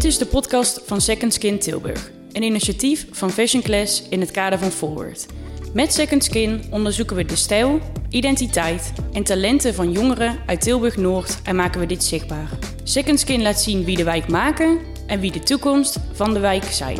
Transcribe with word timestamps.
Dit 0.00 0.10
is 0.10 0.18
de 0.18 0.26
podcast 0.26 0.80
van 0.84 1.00
Second 1.00 1.34
Skin 1.34 1.58
Tilburg, 1.58 2.10
een 2.32 2.42
initiatief 2.42 3.06
van 3.10 3.30
Fashion 3.30 3.62
Class 3.62 4.02
in 4.08 4.20
het 4.20 4.30
kader 4.30 4.58
van 4.58 4.70
Forward. 4.70 5.26
Met 5.74 5.92
Second 5.92 6.24
Skin 6.24 6.62
onderzoeken 6.70 7.16
we 7.16 7.24
de 7.24 7.36
stijl, 7.36 7.80
identiteit 8.08 8.92
en 9.12 9.22
talenten 9.24 9.74
van 9.74 9.92
jongeren 9.92 10.38
uit 10.46 10.60
Tilburg 10.60 10.96
Noord 10.96 11.42
en 11.42 11.56
maken 11.56 11.80
we 11.80 11.86
dit 11.86 12.04
zichtbaar. 12.04 12.48
Second 12.82 13.20
Skin 13.20 13.42
laat 13.42 13.60
zien 13.60 13.84
wie 13.84 13.96
de 13.96 14.04
wijk 14.04 14.28
maken 14.28 14.78
en 15.06 15.20
wie 15.20 15.32
de 15.32 15.40
toekomst 15.40 15.98
van 16.12 16.34
de 16.34 16.40
wijk 16.40 16.64
zijn. 16.64 16.98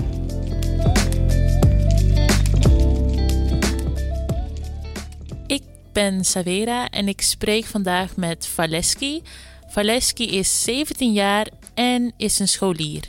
Ik 5.47 5.63
ben 5.93 6.25
Savera 6.25 6.89
en 6.89 7.09
ik 7.09 7.21
spreek 7.21 7.65
vandaag 7.65 8.17
met 8.17 8.47
Valeski. 8.47 9.23
Valeski 9.69 10.39
is 10.39 10.63
17 10.63 11.13
jaar 11.13 11.47
en 11.81 12.13
is 12.17 12.39
een 12.39 12.49
scholier. 12.49 13.03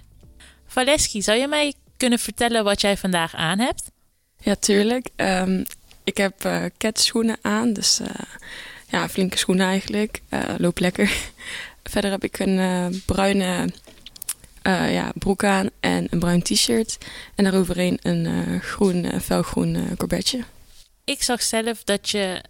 Valeski, 0.68 1.22
zou 1.22 1.38
je 1.38 1.48
mij 1.48 1.74
kunnen 1.98 2.20
vertellen 2.20 2.64
wat 2.64 2.82
jij 2.82 2.98
vandaag 2.98 3.36
aan 3.36 3.60
hebt? 3.60 3.84
Ja, 4.38 4.56
tuurlijk. 4.56 5.10
Ehm, 5.16 5.64
ik 6.04 6.18
heb 6.18 6.46
uh, 6.46 6.64
ketschoenen 6.78 7.38
aan, 7.42 7.74
dus 7.74 8.00
uh, 8.00 8.08
ja, 8.88 9.10
flinke 9.10 9.38
schoenen 9.38 9.66
eigenlijk. 9.66 10.22
Uh, 10.30 10.40
loop 10.58 10.80
lekker. 10.80 11.12
Verder 11.92 12.12
heb 12.12 12.24
ik 12.24 12.40
een 12.40 13.02
bruine 13.06 13.70
ja, 14.64 15.12
broek 15.14 15.44
aan 15.44 15.70
en 15.80 16.08
een 16.10 16.20
bruin 16.20 16.42
t-shirt. 16.42 16.98
En 17.36 17.44
daaroverheen 17.44 18.00
een 18.02 18.62
groen, 18.62 19.22
felgroen 19.22 19.96
corbetje. 19.98 20.44
Ik 21.04 21.24
zag 21.24 21.42
zelf 21.42 21.84
dat 21.84 22.10
je 22.10 22.44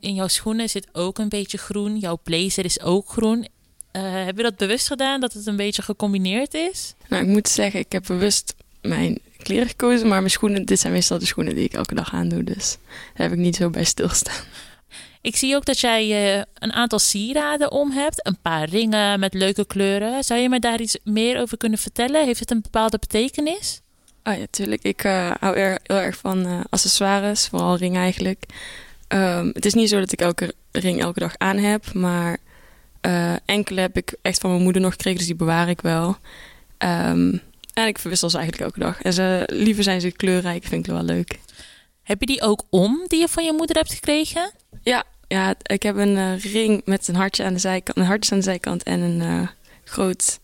in 0.00 0.14
jouw 0.14 0.28
schoenen 0.28 0.68
zit 0.68 0.88
ook 0.92 1.18
een 1.18 1.28
beetje 1.28 1.58
groen. 1.58 1.98
Jouw 1.98 2.18
blazer 2.22 2.64
is 2.64 2.80
ook 2.80 3.08
groen. 3.08 3.46
Heb 3.92 4.36
je 4.36 4.42
dat 4.42 4.56
bewust 4.56 4.86
gedaan, 4.86 5.20
dat 5.20 5.32
het 5.32 5.46
een 5.46 5.56
beetje 5.56 5.82
gecombineerd 5.82 6.54
is? 6.54 6.94
Nou, 7.08 7.22
ik 7.22 7.28
moet 7.28 7.48
zeggen, 7.48 7.80
ik 7.80 7.92
heb 7.92 8.04
bewust 8.06 8.54
mijn 8.82 9.18
kleren 9.36 9.68
gekozen, 9.68 10.08
maar 10.08 10.18
mijn 10.18 10.30
schoenen, 10.30 10.64
dit 10.64 10.80
zijn 10.80 10.92
meestal 10.92 11.18
de 11.18 11.26
schoenen 11.26 11.54
die 11.54 11.64
ik 11.64 11.72
elke 11.72 11.94
dag 11.94 12.12
aandoe. 12.12 12.44
Dus 12.44 12.76
daar 13.14 13.28
heb 13.28 13.32
ik 13.32 13.38
niet 13.38 13.56
zo 13.56 13.70
bij 13.70 13.84
stilstaan. 13.84 14.44
Ik 15.20 15.36
zie 15.36 15.56
ook 15.56 15.64
dat 15.64 15.80
jij 15.80 16.36
uh, 16.36 16.42
een 16.54 16.72
aantal 16.72 16.98
sieraden 16.98 17.72
om 17.72 17.90
hebt. 17.90 18.26
Een 18.26 18.38
paar 18.42 18.68
ringen 18.68 19.20
met 19.20 19.34
leuke 19.34 19.66
kleuren. 19.66 20.24
Zou 20.24 20.40
je 20.40 20.48
me 20.48 20.58
daar 20.58 20.80
iets 20.80 20.98
meer 21.04 21.40
over 21.40 21.56
kunnen 21.56 21.78
vertellen? 21.78 22.24
Heeft 22.24 22.40
het 22.40 22.50
een 22.50 22.60
bepaalde 22.60 22.98
betekenis? 22.98 23.80
Oh 24.24 24.38
ja, 24.38 24.44
tuurlijk. 24.50 24.82
Ik 24.82 25.04
uh, 25.04 25.30
hou 25.40 25.56
er, 25.56 25.78
heel 25.82 25.96
erg 25.96 26.16
van 26.16 26.66
accessoires, 26.70 27.46
vooral 27.46 27.76
ringen 27.76 28.00
eigenlijk. 28.00 28.44
Um, 29.08 29.50
het 29.52 29.64
is 29.64 29.74
niet 29.74 29.88
zo 29.88 29.98
dat 29.98 30.12
ik 30.12 30.20
elke 30.20 30.54
ring 30.72 31.00
elke 31.00 31.20
dag 31.20 31.34
aan 31.38 31.56
heb, 31.56 31.92
maar 31.92 32.38
enkele 33.44 33.80
heb 33.80 33.96
ik 33.96 34.16
echt 34.22 34.40
van 34.40 34.50
mijn 34.50 34.62
moeder 34.62 34.82
nog 34.82 34.92
gekregen, 34.92 35.18
dus 35.18 35.26
die 35.26 35.36
bewaar 35.36 35.68
ik 35.68 35.80
wel. 35.80 36.16
Um, 36.78 37.40
en 37.78 37.86
ik 37.86 37.98
verwissel 37.98 38.30
ze 38.30 38.38
eigenlijk 38.38 38.66
elke 38.66 38.80
dag. 38.80 39.02
En 39.02 39.12
ze, 39.12 39.42
liever 39.52 39.82
zijn 39.82 40.00
ze 40.00 40.10
kleurrijk, 40.10 40.64
vind 40.64 40.86
ik 40.86 40.92
wel 40.92 41.02
leuk. 41.02 41.38
Heb 42.02 42.20
je 42.20 42.26
die 42.26 42.42
ook 42.42 42.62
om, 42.70 43.04
die 43.06 43.20
je 43.20 43.28
van 43.28 43.44
je 43.44 43.52
moeder 43.52 43.76
hebt 43.76 43.92
gekregen? 43.92 44.52
Ja, 44.82 45.04
ja 45.28 45.54
ik 45.62 45.82
heb 45.82 45.96
een 45.96 46.16
uh, 46.16 46.38
ring 46.38 46.82
met 46.84 47.08
een 47.08 47.14
hartje 47.14 47.44
aan 47.44 47.52
de 47.52 47.58
zijkant, 47.58 47.98
een 47.98 48.04
hartje 48.04 48.32
aan 48.32 48.38
de 48.38 48.44
zijkant 48.44 48.82
en 48.82 49.00
een 49.00 49.20
uh, 49.20 49.48
groot 49.84 50.38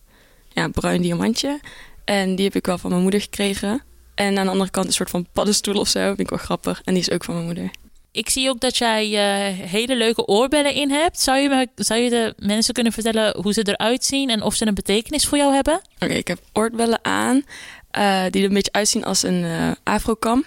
ja, 0.48 0.68
bruin 0.68 1.02
diamantje. 1.02 1.60
En 2.04 2.36
die 2.36 2.44
heb 2.44 2.54
ik 2.54 2.66
wel 2.66 2.78
van 2.78 2.90
mijn 2.90 3.02
moeder 3.02 3.20
gekregen. 3.20 3.82
En 4.14 4.38
aan 4.38 4.44
de 4.44 4.50
andere 4.50 4.70
kant 4.70 4.86
een 4.86 4.92
soort 4.92 5.10
van 5.10 5.26
paddenstoel 5.32 5.80
of 5.80 5.88
zo, 5.88 6.06
vind 6.06 6.20
ik 6.20 6.30
wel 6.30 6.38
grappig. 6.38 6.80
En 6.84 6.94
die 6.94 7.02
is 7.02 7.10
ook 7.10 7.24
van 7.24 7.34
mijn 7.34 7.46
moeder. 7.46 7.70
Ik 8.14 8.30
zie 8.30 8.48
ook 8.48 8.60
dat 8.60 8.76
jij 8.76 9.08
uh, 9.08 9.58
hele 9.70 9.96
leuke 9.96 10.26
oorbellen 10.26 10.74
in 10.74 10.90
hebt. 10.90 11.20
Zou 11.20 11.38
je, 11.38 11.48
me, 11.48 11.68
zou 11.74 12.00
je 12.00 12.10
de 12.10 12.34
mensen 12.38 12.74
kunnen 12.74 12.92
vertellen 12.92 13.36
hoe 13.42 13.52
ze 13.52 13.68
eruit 13.68 14.04
zien 14.04 14.30
en 14.30 14.42
of 14.42 14.54
ze 14.54 14.66
een 14.66 14.74
betekenis 14.74 15.26
voor 15.26 15.38
jou 15.38 15.54
hebben? 15.54 15.80
Oké, 15.98 16.12
ik 16.12 16.28
heb 16.28 16.38
oorbellen 16.52 16.98
aan 17.04 17.36
uh, 17.36 18.24
die 18.30 18.42
er 18.42 18.48
een 18.48 18.54
beetje 18.54 18.72
uitzien 18.72 19.04
als 19.04 19.22
een 19.22 19.42
uh, 19.42 19.72
afrokam. 19.82 20.44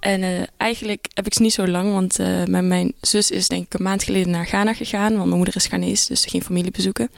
En 0.00 0.48
eigenlijk 0.56 1.06
heb 1.14 1.26
ik 1.26 1.34
ze 1.34 1.42
niet 1.42 1.52
zo 1.52 1.66
lang, 1.66 1.92
want 1.92 2.18
mijn, 2.48 2.68
mijn 2.68 2.92
zus 3.00 3.30
is 3.30 3.48
denk 3.48 3.64
ik 3.64 3.74
een 3.74 3.82
maand 3.82 4.02
geleden 4.02 4.30
naar 4.32 4.46
Ghana 4.46 4.74
gegaan. 4.74 5.12
Want 5.12 5.24
mijn 5.24 5.36
moeder 5.36 5.56
is 5.56 5.66
Ghanese, 5.66 6.08
dus 6.08 6.24
ging 6.24 6.44
familie 6.44 6.70
bezoeken. 6.70 7.10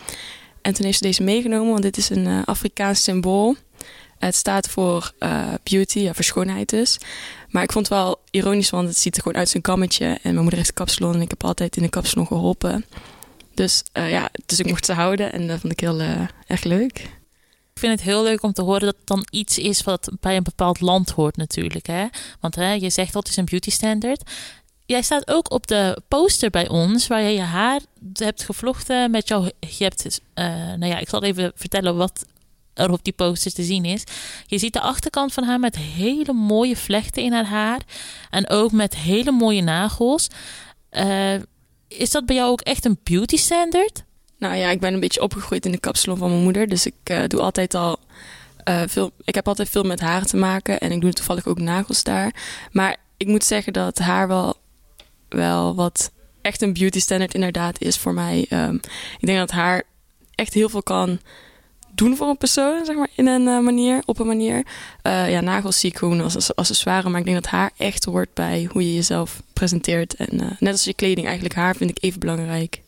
En 0.62 0.74
toen 0.74 0.84
heeft 0.84 0.98
ze 0.98 1.04
deze 1.04 1.22
meegenomen, 1.22 1.70
want 1.70 1.82
dit 1.82 1.96
is 1.96 2.10
een 2.10 2.44
Afrikaans 2.44 3.02
symbool. 3.02 3.56
Het 4.24 4.34
staat 4.34 4.68
voor 4.68 5.12
beauty, 5.62 5.98
ja, 5.98 6.14
voor 6.14 6.24
schoonheid 6.24 6.68
dus. 6.68 6.98
Maar 7.48 7.62
ik 7.62 7.72
vond 7.72 7.88
het 7.88 7.98
wel 7.98 8.20
ironisch, 8.30 8.70
want 8.70 8.88
het 8.88 8.96
ziet 8.96 9.16
er 9.16 9.22
gewoon 9.22 9.38
uit 9.38 9.48
zijn 9.48 9.62
kammetje. 9.62 10.06
En 10.06 10.18
mijn 10.22 10.36
moeder 10.36 10.56
heeft 10.56 10.72
kapsalon 10.72 11.14
en 11.14 11.20
ik 11.20 11.30
heb 11.30 11.44
altijd 11.44 11.76
in 11.76 11.82
de 11.82 11.88
kapsalon 11.88 12.26
geholpen. 12.26 12.84
Dus 13.54 13.82
uh, 13.92 14.10
ja, 14.10 14.28
dus 14.46 14.58
ik 14.58 14.66
mocht 14.66 14.84
ze 14.84 14.92
houden 14.92 15.32
en 15.32 15.46
dat 15.46 15.60
vond 15.60 15.72
ik 15.72 15.80
heel 15.80 16.00
uh, 16.00 16.20
erg 16.46 16.62
leuk. 16.62 16.98
Ik 17.72 17.80
vind 17.80 17.92
het 17.92 18.02
heel 18.02 18.22
leuk 18.22 18.42
om 18.42 18.52
te 18.52 18.62
horen 18.62 18.80
dat 18.80 18.96
het 18.98 19.06
dan 19.06 19.26
iets 19.30 19.58
is 19.58 19.82
wat 19.82 20.10
bij 20.20 20.36
een 20.36 20.42
bepaald 20.42 20.80
land 20.80 21.10
hoort 21.10 21.36
natuurlijk. 21.36 21.86
Hè? 21.86 22.06
Want 22.40 22.54
hè, 22.54 22.72
je 22.72 22.90
zegt 22.90 23.12
dat 23.12 23.28
is 23.28 23.36
een 23.36 23.44
beauty 23.44 23.70
standard. 23.70 24.30
Jij 24.86 25.02
staat 25.02 25.30
ook 25.30 25.52
op 25.52 25.66
de 25.66 26.02
poster 26.08 26.50
bij 26.50 26.68
ons, 26.68 27.06
waar 27.06 27.22
je 27.22 27.30
je 27.30 27.40
haar 27.40 27.80
hebt 28.12 28.44
gevlochten 28.44 29.10
met 29.10 29.28
jouw... 29.28 29.44
Je 29.60 29.84
hebt, 29.84 30.20
nou 30.34 30.86
ja, 30.86 30.98
ik 30.98 31.08
zal 31.08 31.22
even 31.22 31.52
vertellen 31.54 31.96
wat 31.96 32.26
er 32.74 32.90
op 32.90 33.04
die 33.04 33.12
poster 33.12 33.52
te 33.52 33.62
zien 33.62 33.84
is. 33.84 34.04
Je 34.46 34.58
ziet 34.58 34.72
de 34.72 34.80
achterkant 34.80 35.32
van 35.32 35.44
haar 35.44 35.60
met 35.60 35.76
hele 35.76 36.32
mooie 36.32 36.76
vlechten 36.76 37.22
in 37.22 37.32
haar 37.32 37.46
haar. 37.46 37.80
En 38.30 38.48
ook 38.48 38.72
met 38.72 38.96
hele 38.96 39.30
mooie 39.32 39.62
nagels. 39.62 40.28
Uh, 40.92 41.34
is 41.88 42.10
dat 42.10 42.26
bij 42.26 42.36
jou 42.36 42.50
ook 42.50 42.60
echt 42.60 42.84
een 42.84 42.98
beauty 43.02 43.36
standard? 43.36 44.04
Nou 44.38 44.54
ja, 44.54 44.70
ik 44.70 44.80
ben 44.80 44.94
een 44.94 45.00
beetje 45.00 45.22
opgegroeid 45.22 45.66
in 45.66 45.72
de 45.72 45.78
kapsalon 45.78 46.18
van 46.18 46.30
mijn 46.30 46.42
moeder. 46.42 46.68
Dus 46.68 46.86
ik 46.86 46.94
uh, 47.10 47.22
doe 47.26 47.40
altijd 47.40 47.74
al 47.74 47.98
uh, 48.68 48.82
veel. 48.86 49.10
Ik 49.24 49.34
heb 49.34 49.48
altijd 49.48 49.68
veel 49.68 49.82
met 49.82 50.00
haar 50.00 50.24
te 50.24 50.36
maken. 50.36 50.80
En 50.80 50.92
ik 50.92 51.00
doe 51.00 51.12
toevallig 51.12 51.46
ook 51.46 51.58
nagels 51.58 52.02
daar. 52.02 52.34
Maar 52.72 52.96
ik 53.16 53.26
moet 53.26 53.44
zeggen 53.44 53.72
dat 53.72 53.98
haar 53.98 54.28
wel, 54.28 54.56
wel 55.28 55.74
wat 55.74 56.10
echt 56.42 56.62
een 56.62 56.72
beauty 56.72 57.00
standard 57.00 57.34
inderdaad 57.34 57.80
is 57.80 57.96
voor 57.96 58.14
mij. 58.14 58.46
Um, 58.50 58.80
ik 59.18 59.26
denk 59.26 59.38
dat 59.38 59.50
haar 59.50 59.82
echt 60.34 60.54
heel 60.54 60.68
veel 60.68 60.82
kan 60.82 61.20
doen 61.94 62.16
voor 62.16 62.28
een 62.28 62.36
persoon, 62.36 62.84
zeg 62.84 62.96
maar, 62.96 63.08
in 63.14 63.26
een 63.26 63.46
uh, 63.46 63.60
manier, 63.60 64.02
op 64.04 64.18
een 64.18 64.26
manier. 64.26 64.66
Uh, 65.02 65.30
ja, 65.30 65.40
nagels 65.40 65.80
zie 65.80 65.90
ik 65.90 65.98
gewoon 65.98 66.20
als 66.20 66.54
accessoire, 66.54 67.08
maar 67.08 67.20
ik 67.20 67.26
denk 67.26 67.42
dat 67.42 67.50
haar 67.50 67.70
echt 67.76 68.04
hoort 68.04 68.34
bij 68.34 68.68
hoe 68.72 68.86
je 68.86 68.94
jezelf 68.94 69.42
presenteert. 69.52 70.14
En 70.14 70.34
uh, 70.34 70.50
net 70.58 70.72
als 70.72 70.84
je 70.84 70.94
kleding, 70.94 71.26
eigenlijk 71.26 71.54
haar 71.56 71.76
vind 71.76 71.90
ik 71.90 71.98
even 72.00 72.20
belangrijk. 72.20 72.82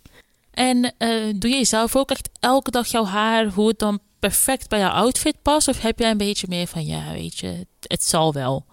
En 0.50 0.94
doe 1.36 1.50
je 1.50 1.64
zelf 1.64 1.96
ook 1.96 2.10
echt 2.10 2.28
elke 2.40 2.70
dag 2.70 2.86
jouw 2.86 3.04
haar, 3.04 3.46
hoe 3.46 3.68
het 3.68 3.78
dan 3.78 3.98
perfect 4.18 4.68
bij 4.68 4.78
jouw 4.78 4.90
outfit 4.90 5.34
past? 5.42 5.68
Of 5.68 5.80
heb 5.80 5.98
jij 5.98 6.10
een 6.10 6.16
beetje 6.16 6.46
meer 6.48 6.66
van, 6.66 6.86
ja, 6.86 7.12
weet 7.12 7.38
je, 7.38 7.66
het 7.80 8.04
zal 8.04 8.32
wel? 8.32 8.64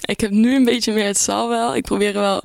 Ik 0.00 0.20
heb 0.20 0.30
nu 0.30 0.54
een 0.54 0.64
beetje 0.64 0.92
meer 0.92 1.06
het 1.06 1.18
zal 1.18 1.48
wel. 1.48 1.76
Ik 1.76 1.82
probeer 1.82 2.12
wel 2.12 2.42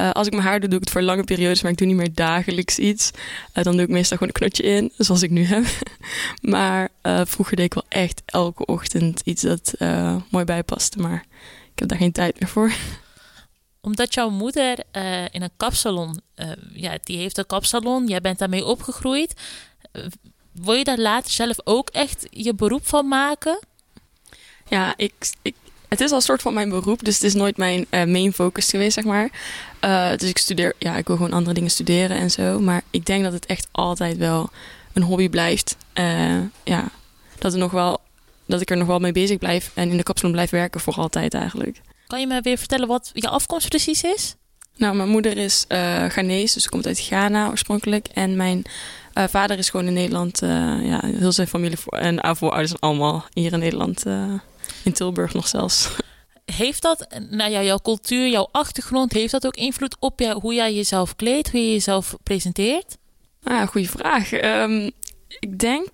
uh, 0.00 0.10
als 0.10 0.26
ik 0.26 0.32
mijn 0.32 0.44
haar 0.44 0.60
doe, 0.60 0.68
doe 0.68 0.78
ik 0.78 0.84
het 0.84 0.92
voor 0.92 1.02
lange 1.02 1.24
periodes, 1.24 1.62
maar 1.62 1.70
ik 1.70 1.78
doe 1.78 1.86
niet 1.86 1.96
meer 1.96 2.14
dagelijks 2.14 2.78
iets. 2.78 3.10
Uh, 3.54 3.64
dan 3.64 3.72
doe 3.72 3.82
ik 3.82 3.88
meestal 3.88 4.16
gewoon 4.16 4.32
een 4.34 4.40
knotje 4.40 4.62
in, 4.62 4.92
zoals 4.96 5.22
ik 5.22 5.30
nu 5.30 5.44
heb. 5.44 5.64
maar 6.56 6.88
uh, 7.02 7.20
vroeger 7.24 7.56
deed 7.56 7.64
ik 7.64 7.74
wel 7.74 7.84
echt 7.88 8.22
elke 8.24 8.64
ochtend 8.64 9.20
iets 9.24 9.42
dat 9.42 9.74
mooi 10.30 10.44
bijpaste, 10.44 10.98
maar 10.98 11.24
ik 11.72 11.78
heb 11.78 11.88
daar 11.88 11.98
geen 11.98 12.12
tijd 12.12 12.40
meer 12.40 12.48
voor. 12.48 12.72
Omdat 13.80 14.14
jouw 14.14 14.30
moeder 14.30 14.78
in 15.30 15.42
een 15.42 15.50
kapsalon, 15.56 16.20
ja, 16.72 16.98
die 17.02 17.18
heeft 17.18 17.38
een 17.38 17.46
kapsalon, 17.46 18.06
jij 18.06 18.20
bent 18.20 18.38
daarmee 18.38 18.64
opgegroeid. 18.64 19.40
wil 20.52 20.74
je 20.74 20.84
daar 20.84 20.98
later 20.98 21.30
zelf 21.30 21.56
ook 21.64 21.90
echt 21.90 22.26
je 22.30 22.54
beroep 22.54 22.86
van 22.86 23.08
maken? 23.08 23.58
Ja, 24.68 24.94
ik, 24.96 25.12
ik 25.42 25.54
het 25.88 26.00
is 26.00 26.10
al 26.10 26.16
een 26.16 26.22
soort 26.22 26.42
van 26.42 26.54
mijn 26.54 26.68
beroep, 26.68 27.04
dus 27.04 27.14
het 27.14 27.22
is 27.22 27.34
nooit 27.34 27.56
mijn 27.56 27.86
uh, 27.90 28.04
main 28.04 28.32
focus 28.32 28.70
geweest, 28.70 28.94
zeg 28.94 29.04
maar. 29.04 29.30
Uh, 29.84 30.10
dus 30.16 30.28
ik 30.28 30.38
studeer, 30.38 30.74
ja, 30.78 30.96
ik 30.96 31.06
wil 31.06 31.16
gewoon 31.16 31.32
andere 31.32 31.54
dingen 31.54 31.70
studeren 31.70 32.16
en 32.16 32.30
zo. 32.30 32.60
Maar 32.60 32.82
ik 32.90 33.06
denk 33.06 33.24
dat 33.24 33.32
het 33.32 33.46
echt 33.46 33.68
altijd 33.72 34.16
wel 34.16 34.50
een 34.92 35.02
hobby 35.02 35.28
blijft. 35.28 35.76
Uh, 35.94 36.38
ja, 36.64 36.88
dat, 37.38 37.52
er 37.52 37.58
nog 37.58 37.70
wel, 37.70 38.00
dat 38.46 38.60
ik 38.60 38.70
er 38.70 38.76
nog 38.76 38.86
wel 38.86 38.98
mee 38.98 39.12
bezig 39.12 39.38
blijf 39.38 39.70
en 39.74 39.90
in 39.90 39.96
de 39.96 40.02
kapsalon 40.02 40.32
blijf 40.32 40.50
werken 40.50 40.80
voor 40.80 40.94
altijd 40.94 41.34
eigenlijk. 41.34 41.80
Kan 42.06 42.20
je 42.20 42.26
me 42.26 42.40
weer 42.40 42.58
vertellen 42.58 42.88
wat 42.88 43.10
je 43.12 43.28
afkomst 43.28 43.68
precies 43.68 44.02
is? 44.02 44.34
Nou, 44.76 44.96
mijn 44.96 45.08
moeder 45.08 45.36
is 45.36 45.64
uh, 45.68 46.04
Ghanese, 46.04 46.54
dus 46.54 46.62
ze 46.62 46.68
komt 46.68 46.86
uit 46.86 46.98
Ghana 46.98 47.48
oorspronkelijk. 47.48 48.08
En 48.14 48.36
mijn 48.36 48.62
uh, 49.14 49.24
vader 49.28 49.58
is 49.58 49.70
gewoon 49.70 49.86
in 49.86 49.92
Nederland, 49.92 50.38
ja, 50.82 51.00
heel 51.04 51.32
zijn 51.32 51.46
familie 51.46 51.76
voor, 51.76 51.98
en 51.98 52.36
voorouders 52.36 52.80
allemaal 52.80 53.24
hier 53.32 53.52
in 53.52 53.58
Nederland 53.58 54.04
in 54.86 54.92
Tilburg 54.92 55.34
nog 55.34 55.48
zelfs. 55.48 55.88
Heeft 56.44 56.82
dat, 56.82 57.06
nou 57.30 57.50
ja, 57.50 57.62
jouw 57.62 57.78
cultuur, 57.78 58.28
jouw 58.28 58.48
achtergrond, 58.52 59.12
heeft 59.12 59.32
dat 59.32 59.46
ook 59.46 59.56
invloed 59.56 59.96
op 59.98 60.20
jou, 60.20 60.40
hoe 60.40 60.54
jij 60.54 60.74
jezelf 60.74 61.16
kleedt, 61.16 61.50
hoe 61.50 61.60
je 61.60 61.72
jezelf 61.72 62.16
presenteert? 62.22 62.96
Ah, 63.42 63.68
goede 63.68 63.88
vraag. 63.88 64.32
Um, 64.32 64.90
ik 65.28 65.58
denk 65.58 65.90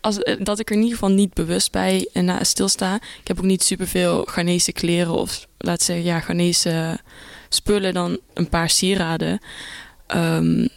als, 0.00 0.22
eh, 0.22 0.36
dat 0.44 0.58
ik 0.58 0.70
er 0.70 0.76
in 0.76 0.82
ieder 0.82 0.98
geval 0.98 1.14
niet 1.14 1.34
bewust 1.34 1.72
bij 1.72 2.08
en 2.12 2.28
uh, 2.28 2.36
stilsta. 2.40 2.94
Ik 2.94 3.28
heb 3.28 3.38
ook 3.38 3.44
niet 3.44 3.62
superveel 3.62 4.24
Ghanese 4.24 4.72
kleren 4.72 5.14
of 5.14 5.46
laat 5.58 5.82
zeggen, 5.82 6.04
ja, 6.04 6.20
Ghanese 6.20 6.98
spullen 7.48 7.94
dan 7.94 8.18
een 8.34 8.48
paar 8.48 8.70
sieraden. 8.70 9.40
Um, 10.14 10.68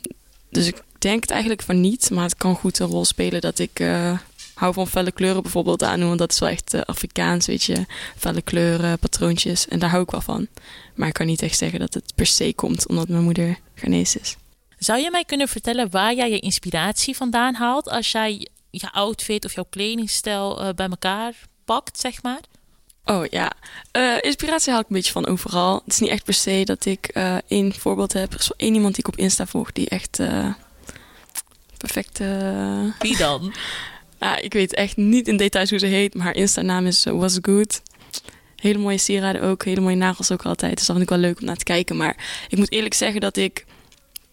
dus 0.49 0.67
ik 0.67 0.83
denk 0.99 1.21
het 1.21 1.31
eigenlijk 1.31 1.61
van 1.61 1.81
niet, 1.81 2.09
maar 2.09 2.23
het 2.23 2.37
kan 2.37 2.55
goed 2.55 2.79
een 2.79 2.87
rol 2.87 3.05
spelen 3.05 3.41
dat 3.41 3.59
ik 3.59 3.79
uh, 3.79 4.17
hou 4.59 4.73
van 4.73 4.87
felle 4.87 5.11
kleuren 5.11 5.41
bijvoorbeeld 5.41 5.83
aan, 5.83 6.07
want 6.07 6.19
dat 6.19 6.31
is 6.31 6.39
wel 6.39 6.49
echt 6.49 6.73
uh, 6.73 6.81
Afrikaans, 6.81 7.45
weet 7.45 7.63
je. 7.63 7.85
Felle 8.17 8.41
kleuren, 8.41 8.99
patroontjes, 8.99 9.67
en 9.67 9.79
daar 9.79 9.89
hou 9.89 10.03
ik 10.03 10.11
wel 10.11 10.21
van. 10.21 10.47
Maar 10.95 11.07
ik 11.07 11.13
kan 11.13 11.25
niet 11.25 11.41
echt 11.41 11.57
zeggen 11.57 11.79
dat 11.79 11.93
het 11.93 12.15
per 12.15 12.25
se 12.25 12.53
komt 12.53 12.87
omdat 12.87 13.07
mijn 13.07 13.23
moeder 13.23 13.59
Ghanese 13.75 14.19
is. 14.19 14.35
Zou 14.77 14.99
je 14.99 15.11
mij 15.11 15.23
kunnen 15.23 15.47
vertellen 15.47 15.89
waar 15.89 16.15
jij 16.15 16.29
je 16.29 16.39
inspiratie 16.39 17.15
vandaan 17.15 17.53
haalt 17.53 17.89
als 17.89 18.11
jij 18.11 18.47
je 18.69 18.91
outfit 18.91 19.45
of 19.45 19.53
jouw 19.53 19.65
kledingstijl 19.69 20.63
uh, 20.63 20.69
bij 20.75 20.87
elkaar 20.87 21.33
pakt, 21.65 21.99
zeg 21.99 22.23
maar? 22.23 22.41
Oh 23.05 23.25
ja, 23.25 23.51
uh, 23.97 24.17
inspiratie 24.21 24.71
haal 24.71 24.81
ik 24.81 24.89
een 24.89 24.95
beetje 24.95 25.11
van 25.11 25.27
overal. 25.27 25.75
Het 25.75 25.93
is 25.93 25.99
niet 25.99 26.09
echt 26.09 26.23
per 26.23 26.33
se 26.33 26.61
dat 26.65 26.85
ik 26.85 27.15
uh, 27.17 27.37
één 27.47 27.73
voorbeeld 27.73 28.13
heb. 28.13 28.33
Er 28.33 28.39
is 28.39 28.47
wel 28.47 28.67
één 28.67 28.73
iemand 28.73 28.95
die 28.95 29.03
ik 29.03 29.13
op 29.13 29.19
Insta 29.19 29.45
volg 29.45 29.71
die 29.71 29.89
echt 29.89 30.19
uh, 30.19 30.53
perfect. 31.77 32.21
Wie 32.99 33.17
dan? 33.17 33.53
ja, 34.19 34.37
ik 34.37 34.53
weet 34.53 34.73
echt 34.73 34.97
niet 34.97 35.27
in 35.27 35.37
details 35.37 35.69
hoe 35.69 35.79
ze 35.79 35.85
heet, 35.85 36.13
maar 36.13 36.25
haar 36.25 36.35
Insta-naam 36.35 36.85
is 36.85 37.03
Was 37.03 37.37
Good. 37.41 37.81
Hele 38.55 38.79
mooie 38.79 38.97
sieraden 38.97 39.41
ook, 39.41 39.65
hele 39.65 39.81
mooie 39.81 39.95
nagels 39.95 40.31
ook 40.31 40.45
altijd. 40.45 40.77
Dus 40.77 40.85
dat 40.85 40.95
vind 40.95 41.09
ik 41.09 41.15
wel 41.15 41.25
leuk 41.27 41.39
om 41.39 41.45
naar 41.45 41.55
te 41.55 41.63
kijken. 41.63 41.97
Maar 41.97 42.45
ik 42.49 42.57
moet 42.57 42.71
eerlijk 42.71 42.93
zeggen 42.93 43.21
dat 43.21 43.37
ik 43.37 43.65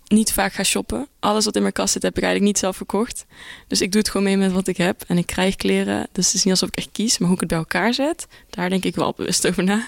niet 0.06 0.32
vaak 0.32 0.52
ga 0.52 0.62
shoppen. 0.62 1.08
Alles 1.20 1.44
wat 1.44 1.56
in 1.56 1.62
mijn 1.62 1.72
kast 1.72 1.92
zit 1.92 2.02
heb 2.02 2.16
ik 2.16 2.22
eigenlijk 2.22 2.52
niet 2.52 2.62
zelf 2.62 2.76
verkocht. 2.76 3.26
Dus 3.66 3.80
ik 3.80 3.92
doe 3.92 4.00
het 4.00 4.10
gewoon 4.10 4.26
mee 4.26 4.36
met 4.36 4.52
wat 4.52 4.68
ik 4.68 4.76
heb. 4.76 5.04
En 5.06 5.18
ik 5.18 5.26
krijg 5.26 5.56
kleren. 5.56 6.08
Dus 6.12 6.26
het 6.26 6.34
is 6.34 6.44
niet 6.44 6.52
alsof 6.52 6.68
ik 6.68 6.76
echt 6.76 6.88
kies. 6.92 7.18
Maar 7.18 7.28
hoe 7.28 7.34
ik 7.34 7.40
het 7.40 7.50
bij 7.50 7.58
elkaar 7.58 7.94
zet, 7.94 8.26
daar 8.50 8.70
denk 8.70 8.84
ik 8.84 8.94
wel 8.94 9.14
bewust 9.16 9.46
over 9.46 9.64
na. 9.64 9.86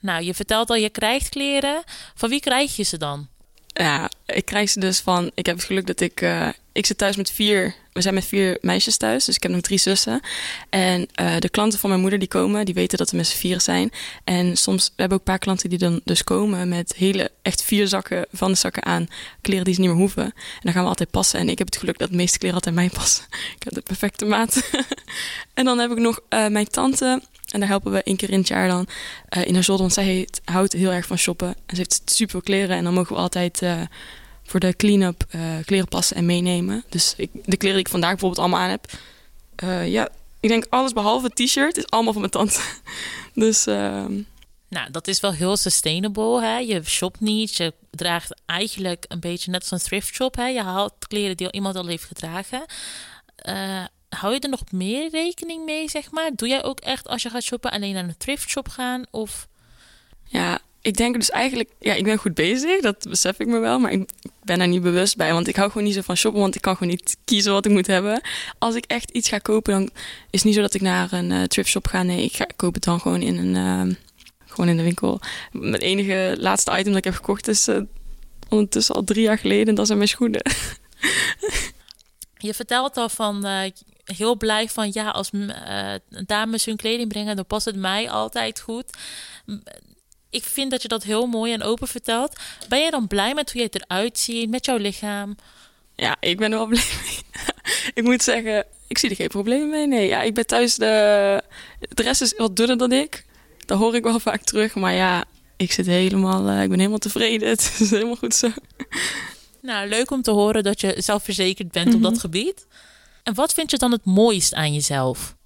Nou, 0.00 0.24
je 0.24 0.34
vertelt 0.34 0.70
al, 0.70 0.76
je 0.76 0.90
krijgt 0.90 1.28
kleren. 1.28 1.82
Van 2.14 2.28
wie 2.28 2.40
krijg 2.40 2.76
je 2.76 2.82
ze 2.82 2.98
dan? 2.98 3.28
Ja, 3.74 4.10
ik 4.26 4.44
krijg 4.44 4.70
ze 4.70 4.80
dus 4.80 5.00
van... 5.00 5.30
Ik 5.34 5.46
heb 5.46 5.56
het 5.56 5.64
geluk 5.64 5.86
dat 5.86 6.00
ik... 6.00 6.20
Uh, 6.20 6.48
ik 6.72 6.86
zit 6.86 6.98
thuis 6.98 7.16
met 7.16 7.30
vier... 7.30 7.74
We 7.92 8.00
zijn 8.00 8.14
met 8.14 8.24
vier 8.24 8.58
meisjes 8.60 8.96
thuis, 8.96 9.24
dus 9.24 9.36
ik 9.36 9.42
heb 9.42 9.52
nog 9.52 9.60
drie 9.60 9.78
zussen. 9.78 10.20
En 10.70 11.08
uh, 11.20 11.36
de 11.38 11.48
klanten 11.48 11.78
van 11.78 11.88
mijn 11.88 12.00
moeder 12.00 12.18
die 12.18 12.28
komen, 12.28 12.64
die 12.64 12.74
weten 12.74 12.98
dat 12.98 13.10
we 13.10 13.16
met 13.16 13.26
z'n 13.26 13.36
vier 13.36 13.60
zijn. 13.60 13.90
En 14.24 14.56
soms 14.56 14.86
we 14.86 14.92
hebben 14.96 15.18
ook 15.18 15.26
een 15.26 15.32
paar 15.32 15.42
klanten 15.42 15.68
die 15.68 15.78
dan 15.78 16.00
dus 16.04 16.24
komen 16.24 16.68
met 16.68 16.94
hele, 16.96 17.30
echt 17.42 17.62
vier 17.62 17.86
zakken 17.86 18.26
van 18.32 18.50
de 18.52 18.58
zakken 18.58 18.84
aan 18.84 19.06
kleren 19.40 19.64
die 19.64 19.74
ze 19.74 19.80
niet 19.80 19.88
meer 19.88 19.98
hoeven. 19.98 20.24
En 20.24 20.60
dan 20.60 20.72
gaan 20.72 20.82
we 20.82 20.88
altijd 20.88 21.10
passen. 21.10 21.40
En 21.40 21.48
ik 21.48 21.58
heb 21.58 21.66
het 21.66 21.76
geluk 21.76 21.98
dat 21.98 22.10
de 22.10 22.16
meeste 22.16 22.38
kleren 22.38 22.56
altijd 22.56 22.74
mij 22.74 22.90
passen. 22.90 23.24
ik 23.56 23.62
heb 23.62 23.74
de 23.74 23.80
perfecte 23.80 24.24
maat. 24.24 24.70
en 25.54 25.64
dan 25.64 25.78
heb 25.78 25.90
ik 25.90 25.98
nog 25.98 26.20
uh, 26.30 26.46
mijn 26.46 26.68
tante 26.68 27.22
en 27.54 27.60
daar 27.60 27.68
helpen 27.68 27.92
we 27.92 28.02
één 28.02 28.16
keer 28.16 28.30
in 28.30 28.38
het 28.38 28.48
jaar 28.48 28.68
dan 28.68 28.86
uh, 29.36 29.46
in 29.46 29.54
haar 29.54 29.64
zolder. 29.64 29.84
Want 29.84 29.94
zij 30.06 30.28
houdt 30.44 30.72
heel 30.72 30.92
erg 30.92 31.06
van 31.06 31.18
shoppen. 31.18 31.48
En 31.48 31.76
ze 31.76 31.76
heeft 31.76 32.02
super 32.04 32.42
kleren. 32.42 32.76
En 32.76 32.84
dan 32.84 32.94
mogen 32.94 33.14
we 33.14 33.22
altijd 33.22 33.62
uh, 33.62 33.80
voor 34.42 34.60
de 34.60 34.76
clean-up 34.76 35.24
uh, 35.30 35.42
kleren 35.64 35.88
passen 35.88 36.16
en 36.16 36.26
meenemen. 36.26 36.84
Dus 36.88 37.14
ik, 37.16 37.30
de 37.32 37.56
kleren 37.56 37.76
die 37.76 37.84
ik 37.84 37.88
vandaag 37.88 38.10
bijvoorbeeld 38.10 38.40
allemaal 38.40 38.60
aan 38.60 38.70
heb. 38.70 38.90
ja, 39.86 40.08
ik 40.40 40.48
denk 40.48 40.66
alles 40.68 40.92
behalve 40.92 41.26
het 41.26 41.36
t-shirt 41.36 41.76
is 41.76 41.90
allemaal 41.90 42.12
van 42.12 42.20
mijn 42.20 42.32
tante. 42.32 42.60
dus... 43.34 43.66
ehm, 43.66 44.12
Nou, 44.68 44.90
dat 44.90 45.08
is 45.08 45.20
wel 45.20 45.32
heel 45.32 45.56
sustainable. 45.56 46.42
Hè? 46.42 46.58
Je 46.58 46.80
shopt 46.84 47.20
niet. 47.20 47.56
Je 47.56 47.72
draagt 47.90 48.34
eigenlijk 48.46 49.04
een 49.08 49.20
beetje 49.20 49.50
net 49.50 49.60
als 49.60 49.70
een 49.70 49.88
thrift 49.88 50.14
shop. 50.14 50.36
Hè? 50.36 50.46
Je 50.46 50.62
haalt 50.62 50.94
kleren 51.08 51.36
die 51.36 51.52
iemand 51.52 51.76
al 51.76 51.86
heeft 51.86 52.04
gedragen. 52.04 52.64
Uh, 53.48 53.84
hou 54.14 54.34
je 54.34 54.40
er 54.40 54.48
nog 54.48 54.62
meer 54.70 55.10
rekening 55.10 55.64
mee, 55.64 55.90
zeg 55.90 56.10
maar? 56.10 56.30
Doe 56.34 56.48
jij 56.48 56.64
ook 56.64 56.80
echt 56.80 57.08
als 57.08 57.22
je 57.22 57.30
gaat 57.30 57.42
shoppen 57.42 57.70
alleen 57.70 57.94
naar 57.94 58.04
een 58.04 58.16
thrift 58.16 58.48
shop 58.48 58.68
gaan? 58.68 59.04
Of... 59.10 59.48
Ja, 60.24 60.58
ik 60.80 60.96
denk 60.96 61.14
dus 61.14 61.30
eigenlijk... 61.30 61.70
Ja, 61.80 61.94
ik 61.94 62.04
ben 62.04 62.18
goed 62.18 62.34
bezig, 62.34 62.80
dat 62.80 63.06
besef 63.08 63.38
ik 63.38 63.46
me 63.46 63.58
wel. 63.58 63.78
Maar 63.78 63.92
ik 63.92 64.08
ben 64.42 64.58
daar 64.58 64.68
niet 64.68 64.82
bewust 64.82 65.16
bij. 65.16 65.32
Want 65.32 65.48
ik 65.48 65.56
hou 65.56 65.70
gewoon 65.70 65.86
niet 65.86 65.94
zo 65.94 66.00
van 66.00 66.16
shoppen, 66.16 66.40
want 66.40 66.54
ik 66.54 66.60
kan 66.60 66.76
gewoon 66.76 66.92
niet 66.92 67.16
kiezen 67.24 67.52
wat 67.52 67.66
ik 67.66 67.72
moet 67.72 67.86
hebben. 67.86 68.20
Als 68.58 68.74
ik 68.74 68.84
echt 68.84 69.10
iets 69.10 69.28
ga 69.28 69.38
kopen, 69.38 69.72
dan 69.72 69.82
is 69.82 69.90
het 70.30 70.44
niet 70.44 70.54
zo 70.54 70.60
dat 70.60 70.74
ik 70.74 70.80
naar 70.80 71.12
een 71.12 71.30
uh, 71.30 71.42
thrift 71.42 71.68
shop 71.68 71.86
ga. 71.86 72.02
Nee, 72.02 72.24
ik 72.24 72.36
ga, 72.36 72.46
koop 72.56 72.74
het 72.74 72.84
dan 72.84 73.00
gewoon 73.00 73.22
in 73.22 73.36
een... 73.36 73.54
Uh, 73.88 73.94
gewoon 74.44 74.70
in 74.70 74.76
de 74.76 74.82
winkel. 74.82 75.20
Mijn 75.52 75.82
enige 75.82 76.36
laatste 76.38 76.70
item 76.70 76.84
dat 76.84 76.96
ik 76.96 77.04
heb 77.04 77.14
gekocht 77.14 77.48
is 77.48 77.68
uh, 77.68 77.80
ondertussen 78.48 78.94
al 78.94 79.04
drie 79.04 79.22
jaar 79.22 79.38
geleden. 79.38 79.74
Dat 79.74 79.86
zijn 79.86 79.98
mijn 79.98 80.10
schoenen. 80.10 80.42
Je 82.38 82.54
vertelt 82.54 82.96
al 82.96 83.08
van 83.08 83.46
uh, 83.46 83.70
heel 84.04 84.36
blij 84.36 84.68
van 84.68 84.90
ja, 84.92 85.10
als 85.10 85.30
uh, 85.32 85.94
dames 86.26 86.64
hun 86.64 86.76
kleding 86.76 87.08
brengen, 87.08 87.36
dan 87.36 87.46
past 87.46 87.64
het 87.64 87.76
mij 87.76 88.10
altijd 88.10 88.60
goed. 88.60 88.96
Ik 90.30 90.44
vind 90.44 90.70
dat 90.70 90.82
je 90.82 90.88
dat 90.88 91.02
heel 91.02 91.26
mooi 91.26 91.52
en 91.52 91.62
open 91.62 91.88
vertelt. 91.88 92.40
Ben 92.68 92.80
je 92.80 92.90
dan 92.90 93.06
blij 93.06 93.34
met 93.34 93.52
hoe 93.52 93.60
je 93.60 93.66
het 93.66 93.82
eruit 93.82 94.18
ziet, 94.18 94.50
met 94.50 94.64
jouw 94.64 94.76
lichaam? 94.76 95.36
Ja, 95.94 96.16
ik 96.20 96.38
ben 96.38 96.52
er 96.52 96.58
wel 96.58 96.66
blij 96.74 96.84
mee. 97.04 97.42
ik 97.94 98.02
moet 98.02 98.22
zeggen, 98.22 98.66
ik 98.86 98.98
zie 98.98 99.10
er 99.10 99.16
geen 99.16 99.28
probleem 99.28 99.68
mee. 99.68 99.86
Nee, 99.86 100.06
ja, 100.06 100.22
ik 100.22 100.34
ben 100.34 100.46
thuis 100.46 100.74
de... 100.74 101.42
De 101.88 102.02
rest 102.02 102.20
is 102.20 102.34
wat 102.36 102.56
dunner 102.56 102.78
dan 102.78 102.92
ik. 102.92 103.24
Dat 103.66 103.78
hoor 103.78 103.94
ik 103.94 104.02
wel 104.02 104.20
vaak 104.20 104.42
terug. 104.42 104.74
Maar 104.74 104.94
ja, 104.94 105.24
ik 105.56 105.72
zit 105.72 105.86
helemaal... 105.86 106.48
Uh, 106.48 106.62
ik 106.62 106.68
ben 106.68 106.78
helemaal 106.78 106.98
tevreden. 106.98 107.48
Het 107.54 107.76
is 107.78 107.90
helemaal 107.90 108.16
goed 108.16 108.34
zo. 108.34 108.48
Nou, 109.60 109.88
leuk 109.88 110.10
om 110.10 110.22
te 110.22 110.30
horen 110.30 110.62
dat 110.62 110.80
je 110.80 110.94
zelfverzekerd 110.96 111.72
bent 111.72 111.86
mm 111.86 111.92
-hmm. 111.92 112.04
op 112.04 112.10
dat 112.10 112.20
gebied. 112.20 112.66
En 113.24 113.34
wat 113.34 113.54
vind 113.54 113.70
je 113.70 113.76
dan 113.76 113.92
het 113.92 114.04
mooist 114.04 114.54
aan 114.54 114.72
jezelf? 114.72 115.36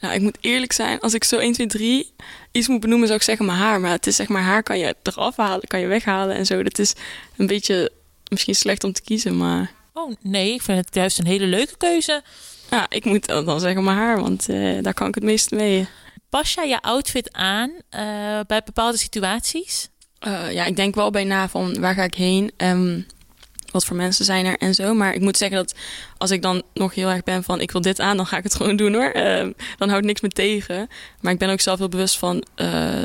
Nou, 0.00 0.14
ik 0.14 0.20
moet 0.20 0.38
eerlijk 0.40 0.72
zijn, 0.72 1.00
als 1.00 1.14
ik 1.14 1.24
zo 1.24 1.38
1, 1.38 1.52
2, 1.52 1.66
3 1.66 2.14
iets 2.52 2.68
moet 2.68 2.80
benoemen, 2.80 3.06
zou 3.06 3.18
ik 3.18 3.24
zeggen 3.24 3.46
mijn 3.46 3.58
haar. 3.58 3.80
Maar 3.80 3.90
het 3.90 4.06
is 4.06 4.16
zeg 4.16 4.28
maar, 4.28 4.42
haar 4.42 4.62
kan 4.62 4.78
je 4.78 4.96
eraf 5.02 5.36
halen, 5.36 5.68
kan 5.68 5.80
je 5.80 5.86
weghalen 5.86 6.36
en 6.36 6.46
zo. 6.46 6.62
Dat 6.62 6.78
is 6.78 6.92
een 7.36 7.46
beetje 7.46 7.92
misschien 8.28 8.54
slecht 8.54 8.84
om 8.84 8.92
te 8.92 9.02
kiezen, 9.02 9.36
maar... 9.36 9.72
Oh, 9.92 10.14
nee, 10.20 10.52
ik 10.52 10.62
vind 10.62 10.78
het 10.78 10.94
juist 10.94 11.18
een 11.18 11.26
hele 11.26 11.46
leuke 11.46 11.76
keuze. 11.76 12.22
Ja, 12.70 12.86
ik 12.88 13.04
moet 13.04 13.26
dan 13.26 13.60
zeggen 13.60 13.84
mijn 13.84 13.96
haar, 13.96 14.20
want 14.20 14.48
uh, 14.48 14.82
daar 14.82 14.94
kan 14.94 15.08
ik 15.08 15.14
het 15.14 15.24
meest 15.24 15.50
mee. 15.50 15.88
Pas 16.28 16.54
jij 16.54 16.68
je 16.68 16.82
outfit 16.82 17.32
aan 17.32 17.70
uh, 17.70 17.80
bij 18.46 18.62
bepaalde 18.64 18.98
situaties? 18.98 19.88
Uh, 20.26 20.52
ja, 20.52 20.64
ik 20.64 20.76
denk 20.76 20.94
wel 20.94 21.10
bijna 21.10 21.48
van 21.48 21.80
waar 21.80 21.94
ga 21.94 22.02
ik 22.02 22.14
heen. 22.14 22.52
Um, 22.56 23.06
wat 23.70 23.84
voor 23.84 23.96
mensen 23.96 24.24
zijn 24.24 24.46
er 24.46 24.56
en 24.56 24.74
zo. 24.74 24.94
Maar 24.94 25.14
ik 25.14 25.20
moet 25.20 25.36
zeggen 25.36 25.56
dat 25.56 25.74
als 26.16 26.30
ik 26.30 26.42
dan 26.42 26.62
nog 26.74 26.94
heel 26.94 27.08
erg 27.08 27.22
ben 27.22 27.42
van 27.44 27.60
ik 27.60 27.70
wil 27.70 27.80
dit 27.80 28.00
aan, 28.00 28.16
dan 28.16 28.26
ga 28.26 28.36
ik 28.36 28.42
het 28.42 28.54
gewoon 28.58 28.76
doen 28.76 28.94
hoor. 28.94 29.12
Uh, 29.16 29.46
dan 29.76 29.88
houdt 29.88 30.06
niks 30.06 30.20
me 30.20 30.28
tegen. 30.28 30.88
Maar 31.20 31.32
ik 31.32 31.38
ben 31.38 31.50
ook 31.50 31.60
zelf 31.60 31.78
heel 31.78 31.88
bewust 31.88 32.18
van 32.18 32.44
uh, 32.56 33.04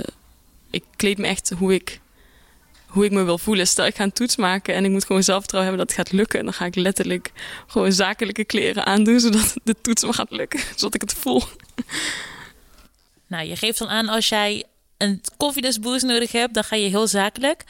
ik 0.69 0.83
kleed 0.95 1.17
me 1.17 1.27
echt 1.27 1.51
hoe 1.57 1.73
ik, 1.73 1.99
hoe 2.85 3.05
ik 3.05 3.11
me 3.11 3.23
wil 3.23 3.37
voelen. 3.37 3.67
Stel 3.67 3.85
ik 3.85 3.95
ga 3.95 4.03
een 4.03 4.13
toets 4.13 4.35
maken 4.35 4.73
en 4.73 4.85
ik 4.85 4.91
moet 4.91 5.05
gewoon 5.05 5.23
zelfvertrouwen 5.23 5.71
hebben 5.71 5.87
dat 5.87 5.97
het 5.97 6.07
gaat 6.07 6.17
lukken. 6.17 6.39
En 6.39 6.45
dan 6.45 6.53
ga 6.53 6.65
ik 6.65 6.75
letterlijk 6.75 7.31
gewoon 7.67 7.91
zakelijke 7.91 8.43
kleren 8.43 8.85
aandoen 8.85 9.19
zodat 9.19 9.53
de 9.63 9.75
toets 9.81 10.03
me 10.03 10.13
gaat 10.13 10.31
lukken. 10.31 10.59
Zodat 10.75 10.95
ik 10.95 11.01
het 11.01 11.13
voel. 11.13 11.43
Nou, 13.27 13.47
je 13.47 13.55
geeft 13.55 13.79
dan 13.79 13.89
aan 13.89 14.07
als 14.07 14.29
jij 14.29 14.63
een 15.03 15.21
confidence 15.37 16.05
nodig 16.05 16.31
hebt, 16.31 16.53
dan 16.53 16.63
ga 16.63 16.75
je 16.75 16.89
heel 16.89 17.07
zakelijk. 17.07 17.63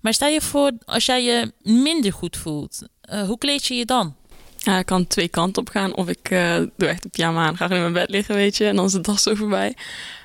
Maar 0.00 0.14
stel 0.14 0.28
je 0.28 0.40
voor, 0.40 0.70
als 0.84 1.06
jij 1.06 1.22
je 1.22 1.52
minder 1.62 2.12
goed 2.12 2.36
voelt, 2.36 2.82
uh, 3.12 3.22
hoe 3.22 3.38
kleed 3.38 3.66
je 3.66 3.74
je 3.74 3.84
dan? 3.84 4.14
Ja, 4.56 4.78
ik 4.78 4.86
kan 4.86 5.06
twee 5.06 5.28
kanten 5.28 5.62
op 5.62 5.68
gaan. 5.68 5.94
Of 5.94 6.08
ik 6.08 6.30
uh, 6.30 6.56
doe 6.76 6.88
echt 6.88 7.04
een 7.04 7.10
pyjama 7.10 7.46
aan, 7.46 7.56
ga 7.56 7.66
gewoon 7.66 7.84
in 7.84 7.92
mijn 7.92 8.04
bed 8.04 8.14
liggen, 8.14 8.34
weet 8.34 8.56
je. 8.56 8.66
En 8.66 8.76
dan 8.76 8.84
is 8.84 8.92
de 8.92 9.00
dag 9.00 9.20
zo 9.20 9.34
voorbij. 9.34 9.76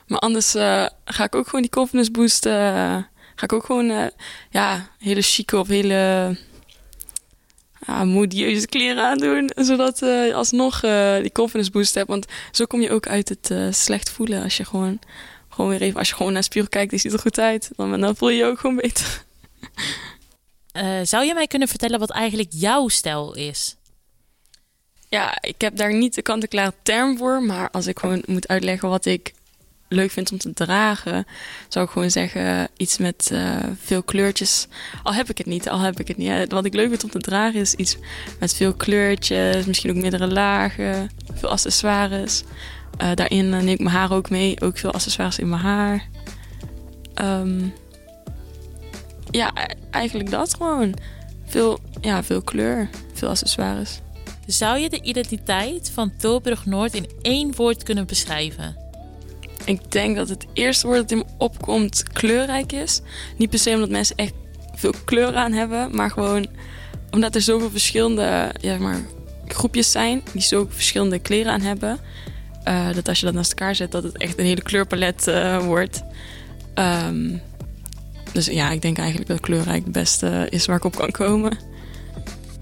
Maar 0.07 0.19
anders 0.19 0.55
uh, 0.55 0.85
ga 1.05 1.23
ik 1.23 1.35
ook 1.35 1.45
gewoon 1.45 1.61
die 1.61 1.69
confidence 1.69 2.11
boost... 2.11 2.45
ga 2.45 3.43
ik 3.43 3.53
ook 3.53 3.65
gewoon, 3.65 4.11
ja, 4.49 4.89
hele 4.99 5.21
chique 5.21 5.59
of 5.59 5.67
hele... 5.67 6.37
Ja, 7.87 8.03
modieuze 8.03 8.67
kleren 8.67 9.03
aandoen. 9.03 9.51
Zodat 9.55 9.99
je 9.99 10.31
alsnog 10.35 10.79
die 11.21 11.31
confidence 11.31 11.71
boost 11.71 11.95
hebt. 11.95 12.07
Want 12.07 12.25
zo 12.51 12.65
kom 12.65 12.81
je 12.81 12.91
ook 12.91 13.07
uit 13.07 13.29
het 13.29 13.75
slecht 13.75 14.09
voelen. 14.09 14.43
Als 14.43 14.57
je 14.57 14.65
gewoon, 14.65 14.99
gewoon 15.53 15.69
weer 15.69 15.81
even... 15.81 15.99
Als 15.99 16.09
je 16.09 16.15
gewoon 16.15 16.31
naar 16.31 16.41
de 16.41 16.47
spiegel 16.47 16.69
kijkt, 16.69 16.89
die 16.89 16.99
ziet 16.99 17.13
er 17.13 17.19
goed 17.19 17.39
uit. 17.39 17.69
Dan, 17.75 18.01
dan 18.01 18.15
voel 18.15 18.29
je 18.29 18.37
je 18.37 18.45
ook 18.45 18.59
gewoon 18.59 18.75
beter. 18.75 19.23
Uh, 20.77 20.99
zou 21.03 21.25
je 21.25 21.33
mij 21.33 21.47
kunnen 21.47 21.67
vertellen 21.67 21.99
wat 21.99 22.11
eigenlijk 22.11 22.49
jouw 22.51 22.87
stijl 22.87 23.35
is? 23.35 23.75
Ja, 25.09 25.37
ik 25.41 25.61
heb 25.61 25.75
daar 25.75 25.93
niet 25.93 26.15
de 26.15 26.21
kant-en-klaar 26.21 26.71
term 26.83 27.17
voor. 27.17 27.43
Maar 27.43 27.69
als 27.71 27.87
ik 27.87 27.99
gewoon 27.99 28.23
moet 28.25 28.47
uitleggen 28.47 28.89
wat 28.89 29.05
ik 29.05 29.33
leuk 29.87 30.11
vind 30.11 30.31
om 30.31 30.37
te 30.37 30.53
dragen, 30.53 31.25
zou 31.67 31.85
ik 31.85 31.91
gewoon 31.91 32.11
zeggen 32.11 32.69
iets 32.77 32.97
met 32.97 33.29
uh, 33.33 33.57
veel 33.79 34.03
kleurtjes. 34.03 34.67
Al 35.03 35.13
heb 35.13 35.29
ik 35.29 35.37
het 35.37 35.47
niet, 35.47 35.69
al 35.69 35.79
heb 35.79 35.99
ik 35.99 36.07
het 36.07 36.17
niet. 36.17 36.51
Wat 36.51 36.65
ik 36.65 36.73
leuk 36.73 36.89
vind 36.89 37.03
om 37.03 37.09
te 37.09 37.19
dragen 37.19 37.59
is 37.59 37.73
iets 37.73 37.97
met 38.39 38.53
veel 38.53 38.73
kleurtjes, 38.73 39.65
misschien 39.65 39.89
ook 39.89 39.95
meerdere 39.95 40.27
lagen, 40.27 41.09
veel 41.33 41.49
accessoires. 41.49 42.43
Uh, 43.01 43.13
daarin 43.13 43.49
neem 43.49 43.67
ik 43.67 43.79
mijn 43.79 43.95
haar 43.95 44.11
ook 44.11 44.29
mee, 44.29 44.61
ook 44.61 44.77
veel 44.77 44.91
accessoires 44.91 45.39
in 45.39 45.49
mijn 45.49 45.61
haar. 45.61 46.07
Um, 47.21 47.73
ja, 49.31 49.53
eigenlijk 49.91 50.29
dat 50.29 50.53
gewoon. 50.53 50.93
Veel, 51.45 51.79
ja, 52.01 52.23
veel 52.23 52.41
kleur, 52.41 52.89
veel 53.13 53.29
accessoires. 53.29 53.99
Zou 54.45 54.79
je 54.79 54.89
de 54.89 55.01
identiteit 55.01 55.91
van 55.93 56.11
Tilburg 56.17 56.65
Noord 56.65 56.93
in 56.93 57.09
één 57.21 57.55
woord 57.55 57.83
kunnen 57.83 58.05
beschrijven? 58.05 58.77
Ik 59.65 59.91
denk 59.91 60.15
dat 60.15 60.29
het 60.29 60.45
eerste 60.53 60.87
woord 60.87 60.99
dat 60.99 61.11
in 61.11 61.17
me 61.17 61.25
opkomt 61.37 62.03
kleurrijk 62.13 62.71
is. 62.71 63.01
Niet 63.37 63.49
per 63.49 63.59
se 63.59 63.73
omdat 63.73 63.89
mensen 63.89 64.15
echt 64.15 64.33
veel 64.75 64.93
kleur 65.05 65.35
aan 65.35 65.51
hebben, 65.51 65.95
maar 65.95 66.11
gewoon 66.11 66.47
omdat 67.11 67.35
er 67.35 67.41
zoveel 67.41 67.69
verschillende 67.69 68.51
ja, 68.61 68.77
maar, 68.77 69.01
groepjes 69.47 69.91
zijn 69.91 70.21
die 70.31 70.41
zo 70.41 70.67
verschillende 70.69 71.19
kleren 71.19 71.51
aan 71.51 71.61
hebben. 71.61 71.99
Uh, 72.67 72.93
dat 72.93 73.07
als 73.07 73.19
je 73.19 73.25
dat 73.25 73.35
naast 73.35 73.49
elkaar 73.49 73.75
zet, 73.75 73.91
dat 73.91 74.03
het 74.03 74.17
echt 74.17 74.39
een 74.39 74.45
hele 74.45 74.61
kleurpalet 74.61 75.27
uh, 75.27 75.57
wordt. 75.57 76.03
Um, 76.75 77.41
dus 78.31 78.45
ja, 78.45 78.71
ik 78.71 78.81
denk 78.81 78.97
eigenlijk 78.97 79.29
dat 79.29 79.39
kleurrijk 79.39 79.83
het 79.83 79.91
beste 79.91 80.47
is 80.49 80.65
waar 80.65 80.77
ik 80.77 80.83
op 80.83 80.95
kan 80.95 81.11
komen. 81.11 81.57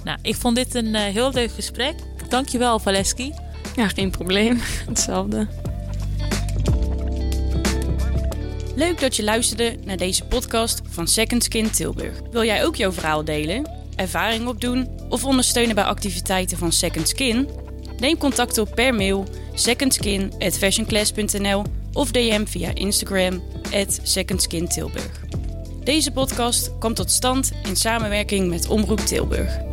Nou, 0.04 0.18
ik 0.22 0.36
vond 0.36 0.56
dit 0.56 0.76
een 0.76 0.86
uh, 0.86 1.02
heel 1.02 1.32
leuk 1.34 1.52
gesprek. 1.52 1.96
Dankjewel, 2.30 2.80
Valeski. 2.80 3.34
Ja, 3.76 3.88
geen 3.88 4.12
probleem. 4.12 4.60
Hetzelfde. 4.88 5.48
Leuk 8.76 9.00
dat 9.00 9.16
je 9.16 9.24
luisterde 9.24 9.78
naar 9.86 9.98
deze 9.98 10.26
podcast 10.26 10.82
van 10.90 11.08
Second 11.08 11.44
Skin 11.44 11.72
Tilburg. 11.72 12.20
Wil 12.32 12.44
jij 12.44 12.66
ook 12.66 12.76
jouw 12.76 12.92
verhaal 12.92 13.24
delen, 13.24 13.70
ervaring 13.96 14.48
opdoen 14.48 14.90
of 15.10 15.26
ondersteunen 15.26 15.76
bij 15.76 15.84
activiteiten 15.84 16.58
van 16.58 16.72
Second 16.72 17.08
Skin? 17.08 17.50
Neem 17.98 18.18
contact 18.18 18.58
op 18.58 18.76
per 18.76 18.96
mail 18.96 19.28
secondskin@fashionclass.nl 19.54 21.66
of 21.94 22.12
DM 22.12 22.46
via 22.46 22.74
Instagram 22.74 23.42
@secondskintilburg. 24.04 25.20
Deze 25.84 26.12
podcast 26.12 26.72
komt 26.80 26.96
tot 26.96 27.12
stand 27.12 27.52
in 27.64 27.76
samenwerking 27.76 28.50
met 28.50 28.68
Omroep 28.68 29.00
Tilburg. 29.00 29.71